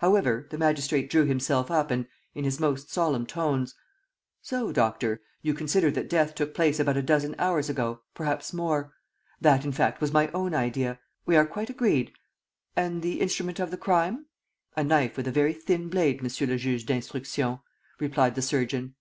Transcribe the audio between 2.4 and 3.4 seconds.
his most solemn